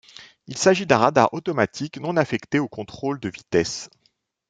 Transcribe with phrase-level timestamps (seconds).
[0.47, 3.87] Il s'agit d'un radar automatique non affecté au contrôle de vitesse.